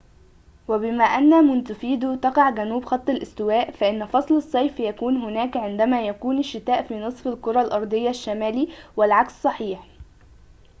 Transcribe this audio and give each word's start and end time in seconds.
وبما 0.67 1.03
أن 1.03 1.43
مونتيفيديو 1.43 2.15
تقع 2.15 2.49
جنوب 2.49 2.85
خط 2.85 3.09
الاستواء 3.09 3.71
فإن 3.71 4.05
فصل 4.05 4.35
الصيف 4.37 4.79
يكون 4.79 5.17
هناك 5.17 5.57
عندما 5.57 6.01
يكون 6.07 6.39
الشتاء 6.39 6.83
في 6.83 6.99
نصف 6.99 7.27
الكرة 7.27 7.61
الأرضية 7.61 8.09
الشمالي 8.09 8.69
والعكس 8.97 9.33
صحيح 9.41 9.83